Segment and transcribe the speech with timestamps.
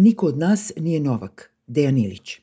[0.00, 2.40] Niko od nas nije Novak, Dejan Ilić.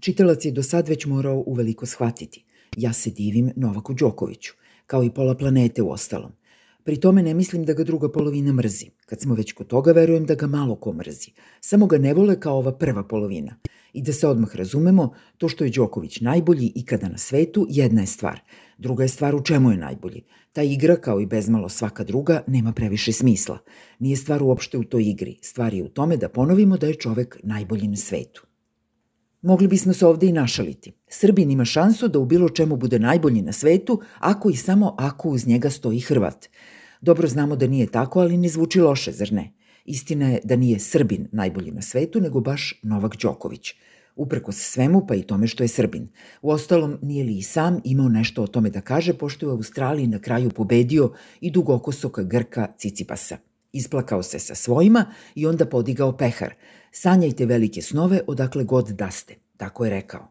[0.00, 2.44] Čitalac je do sad već morao uveliko shvatiti.
[2.76, 4.52] Ja se divim Novaku Đokoviću,
[4.86, 6.32] kao i pola planete u ostalom.
[6.86, 8.86] Pri tome ne mislim da ga druga polovina mrzi.
[9.06, 11.30] Kad smo već kod toga, verujem da ga malo ko mrzi.
[11.60, 13.56] Samo ga ne vole kao ova prva polovina.
[13.92, 18.06] I da se odmah razumemo, to što je Đoković najbolji ikada na svetu, jedna je
[18.06, 18.40] stvar.
[18.78, 20.22] Druga je stvar u čemu je najbolji.
[20.52, 23.58] Ta igra, kao i bezmalo svaka druga, nema previše smisla.
[23.98, 25.38] Nije stvar uopšte u toj igri.
[25.42, 28.45] Stvar je u tome da ponovimo da je čovek najbolji na svetu.
[29.46, 30.92] Mogli bismo se ovde i našaliti.
[31.08, 35.28] Srbin ima šansu da u bilo čemu bude najbolji na svetu, ako i samo ako
[35.28, 36.46] uz njega stoji Hrvat.
[37.00, 39.52] Dobro znamo da nije tako, ali ne zvuči loše, zar ne?
[39.84, 43.74] Istina je da nije Srbin najbolji na svetu, nego baš Novak Đoković.
[44.16, 46.08] Uprkos svemu, pa i tome što je Srbin.
[46.42, 49.56] U ostalom, nije li i sam imao nešto o tome da kaže, pošto je u
[49.56, 53.38] Australiji na kraju pobedio i dugokosoka Grka Cicipasa.
[53.72, 56.54] Isplakao se sa svojima i onda podigao pehar.
[56.98, 60.28] Sanjajte velike snove odakle god daste, tako je rekao.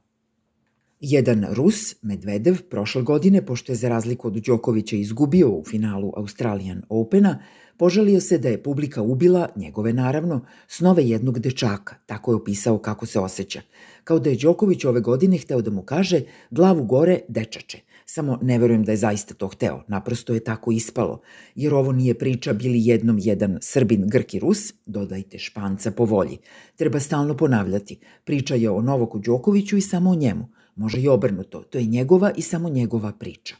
[1.00, 6.82] Jedan Rus, Medvedev, prošle godine, pošto je za razliku od Đokovića izgubio u finalu Australian
[6.90, 7.44] Opena,
[7.78, 13.06] požalio se da je publika ubila, njegove naravno, snove jednog dečaka, tako je opisao kako
[13.06, 13.62] se osjeća.
[14.04, 17.80] Kao da je Đoković ove godine hteo da mu kaže glavu gore dečače.
[18.06, 21.22] Samo ne verujem da je zaista to hteo, naprosto je tako ispalo,
[21.56, 26.38] jer ovo nije priča bili jednom jedan Srbin, Grk i Rus, dodajte Španca po volji.
[26.76, 30.48] Treba stalno ponavljati, priča je o Novoku Đokoviću i samo o njemu.
[30.76, 33.56] Može i obrnuto, to je njegova i samo njegova priča.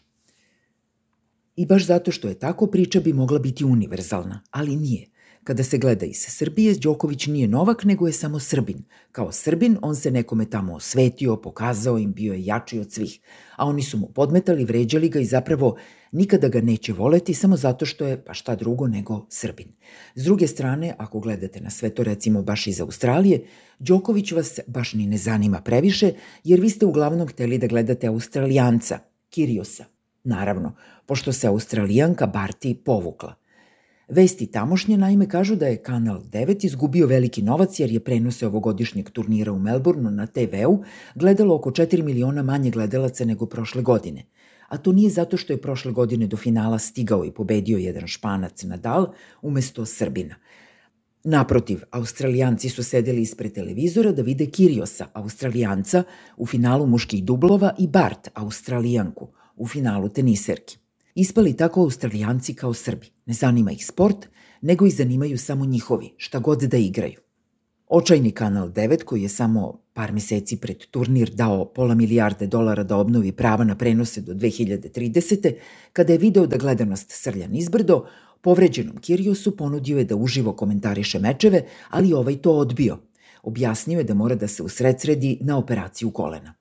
[1.56, 5.08] I baš zato što je tako, priča bi mogla biti univerzalna, ali nije.
[5.46, 8.84] Kada se gleda iz Srbije, Đoković nije Novak, nego je samo Srbin.
[9.12, 13.20] Kao Srbin, on se nekome tamo osvetio, pokazao im, bio je jači od svih.
[13.56, 15.78] A oni su mu podmetali, vređali ga i zapravo
[16.12, 19.68] nikada ga neće voleti samo zato što je, pa šta drugo nego Srbin.
[20.16, 23.46] S druge strane, ako gledate na sve to recimo baš iz Australije,
[23.80, 29.00] Đoković vas baš ni ne zanima previše, jer vi ste uglavnom hteli da gledate Australijanca,
[29.30, 29.86] Kiriosa.
[30.24, 33.36] Naravno, pošto se Australijanka Barti povukla–
[34.08, 39.10] Vesti tamošnje naime kažu da je Kanal 9 izgubio veliki novac jer je prenose ovogodišnjeg
[39.10, 40.84] turnira u Melbourneu na TV-u
[41.16, 44.26] gledalo oko 4 miliona manje gledalaca nego prošle godine.
[44.68, 48.64] A to nije zato što je prošle godine do finala stigao i pobedio jedan španac
[48.64, 50.36] Nadal umesto Srbina.
[51.24, 56.04] Naprotiv, Australijanci su sedeli ispred televizora da vide Kiriosa, Australijanca,
[56.38, 60.85] u finalu muških dublova i Bart, Australijanku, u finalu teniserki.
[61.16, 63.08] Ispali tako Australijanci kao Srbi.
[63.26, 64.28] Ne zanima ih sport,
[64.62, 67.20] nego ih zanimaju samo njihovi, šta god da igraju.
[67.88, 72.98] Očajni Kanal 9, koji je samo par meseci pred turnir dao pola milijarde dolara da
[72.98, 75.54] obnovi prava na prenose do 2030.
[75.94, 78.06] kada je video da gledanost srlja nizbrdo,
[78.42, 82.98] povređenom Kiriosu ponudio je da uživo komentariše mečeve, ali ovaj to odbio.
[83.44, 86.54] Objasnio je da mora da se usredsredi na operaciju kolena.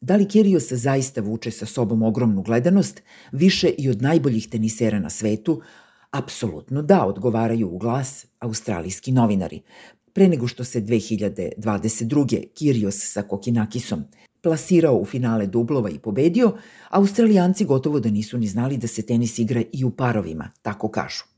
[0.00, 5.10] Da li Kyrgios zaista vuče sa sobom ogromnu gledanost, više i od najboljih tenisera na
[5.10, 5.62] svetu?
[6.10, 9.60] Apsolutno da, odgovaraju u glas australijski novinari.
[10.12, 12.44] Pre nego što se 2022.
[12.54, 14.04] Kyrgios sa Kokinakisom
[14.42, 16.52] plasirao u finale dublova i pobedio,
[16.90, 21.37] Australijanci gotovo da nisu ni znali da se tenis igra i u parovima, tako kažu.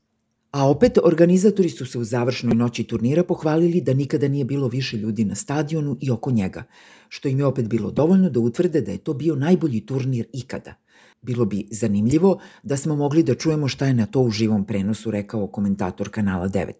[0.51, 4.97] A opet, organizatori su se u završnoj noći turnira pohvalili da nikada nije bilo više
[4.97, 6.63] ljudi na stadionu i oko njega,
[7.09, 10.73] što im je opet bilo dovoljno da utvrde da je to bio najbolji turnir ikada.
[11.21, 15.11] Bilo bi zanimljivo da smo mogli da čujemo šta je na to u živom prenosu
[15.11, 16.71] rekao komentator kanala 9.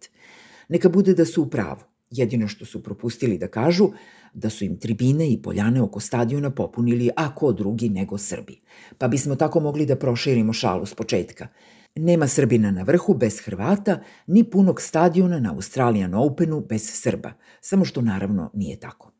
[0.69, 1.81] Neka bude da su u pravu.
[2.09, 3.89] Jedino što su propustili da kažu
[4.33, 8.59] da su im tribine i poljane oko stadiona popunili ako drugi nego Srbi.
[8.97, 11.47] Pa bismo tako mogli da proširimo šalu s početka–
[11.95, 17.85] Nema Srbina na vrhu bez Hrvata, ni punog stadiona na Australian Openu bez Srba, samo
[17.85, 19.11] što naravno nije tako.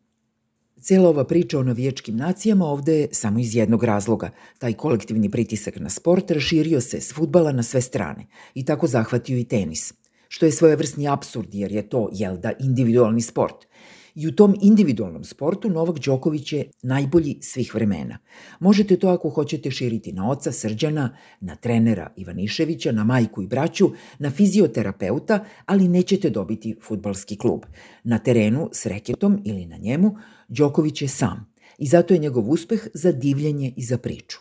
[0.82, 4.30] Cela ova priča o navijačkim nacijama ovde je samo iz jednog razloga.
[4.58, 9.38] Taj kolektivni pritisak na sport raširio se s futbala na sve strane i tako zahvatio
[9.38, 9.94] i tenis,
[10.28, 13.66] što je svojevrsni absurd jer je to, jel da, individualni sport–
[14.16, 18.18] I u tom individualnom sportu Novak Đoković je najbolji svih vremena.
[18.60, 23.92] Možete to ako hoćete širiti na oca Srđana, na trenera Ivaniševića, na majku i braću,
[24.20, 27.66] na fizioterapeuta, ali nećete dobiti futbalski klub.
[28.04, 30.16] Na terenu s reketom ili na njemu
[30.48, 34.40] Đoković je sam i zato je njegov uspeh za divljenje i za priču.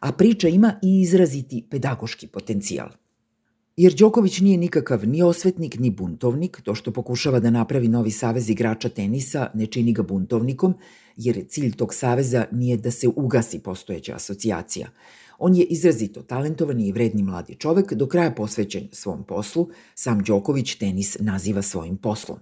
[0.00, 2.88] A priča ima i izraziti pedagoški potencijal–
[3.78, 8.50] Jer Đoković nije nikakav ni osvetnik, ni buntovnik, to što pokušava da napravi novi savez
[8.50, 10.74] igrača tenisa ne čini ga buntovnikom,
[11.16, 14.88] jer cilj tog saveza nije da se ugasi postojeća asocijacija.
[15.38, 20.74] On je izrazito talentovan i vredni mladi čovek, do kraja posvećen svom poslu, sam Đoković
[20.74, 22.38] tenis naziva svojim poslom.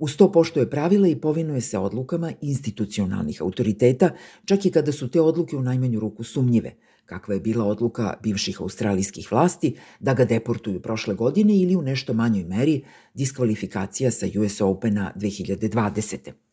[0.00, 4.10] Uz to poštuje pravila i povinuje se odlukama institucionalnih autoriteta,
[4.44, 6.72] čak i kada su te odluke u najmanju ruku sumnjive,
[7.06, 12.14] kakva je bila odluka bivših australijskih vlasti da ga deportuju prošle godine ili u nešto
[12.14, 16.49] manjoj meri diskvalifikacija sa US Opena 2020.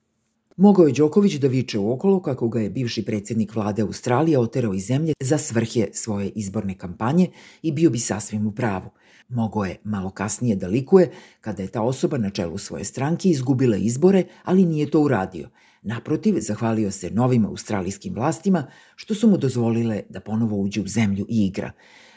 [0.58, 4.86] Mogao je Đoković da viče okolo kako ga je bivši predsednik vlade Australije oterao iz
[4.86, 7.30] zemlje za svrhe svoje izborne kampanje
[7.62, 8.90] i bio bi sasvim u pravu.
[9.30, 11.12] Mogao je malo kasnije da likuje
[11.42, 15.50] kada je ta osoba na čelu svoje stranke izgubila izbore, ali nije to uradio.
[15.82, 21.26] Naprotiv, zahvalio se novim australijskim vlastima što su mu dozvolile da ponovo uđe u zemlju
[21.30, 21.72] i igra.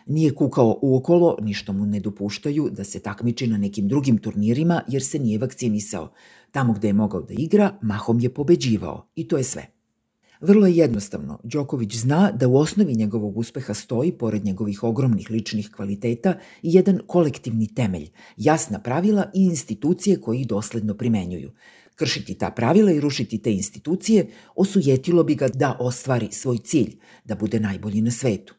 [0.06, 5.02] Nije kukao uokolo, ništa mu ne dopuštaju da se takmiči na nekim drugim turnirima jer
[5.02, 6.12] se nije vakcinisao.
[6.50, 9.67] Tamo gde je mogao da igra, mahom je pobeđivao i to je sve.
[10.41, 15.70] Vrlo je jednostavno, Đoković zna da u osnovi njegovog uspeha stoji, pored njegovih ogromnih ličnih
[15.76, 21.53] kvaliteta, i jedan kolektivni temelj, jasna pravila i institucije koji ih dosledno primenjuju.
[21.94, 27.35] Kršiti ta pravila i rušiti te institucije osujetilo bi ga da ostvari svoj cilj, da
[27.35, 28.55] bude najbolji na svetu.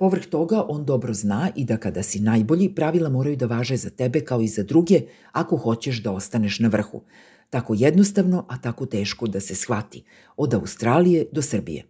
[0.00, 3.90] Povrh toga, on dobro zna i da kada si najbolji, pravila moraju da važe za
[3.90, 5.00] tebe kao i za druge
[5.32, 7.02] ako hoćeš da ostaneš na vrhu.
[7.50, 10.02] Tako jednostavno, a tako teško da se shvati,
[10.36, 11.84] od Australije do Srbije.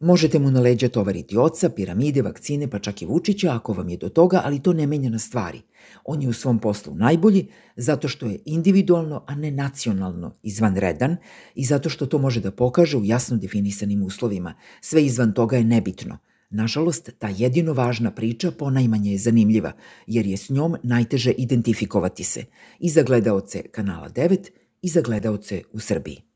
[0.00, 3.96] Možete mu na leđa tovariti oca, piramide, vakcine, pa čak i Vučića ako vam je
[3.96, 5.60] do toga, ali to ne menja na stvari.
[6.04, 7.46] On je u svom poslu najbolji
[7.76, 11.16] zato što je individualno, a ne nacionalno izvanredan
[11.54, 14.54] i zato što to može da pokaže u jasno definisanim uslovima.
[14.80, 16.18] Sve izvan toga je nebitno.
[16.50, 19.72] Nažalost, ta jedino važna priča ponajmanje je zanimljiva,
[20.06, 22.44] jer je s njom najteže identifikovati se
[22.78, 24.50] i za gledaoce kanala 9
[24.82, 26.27] i za gledaoce u Srbiji.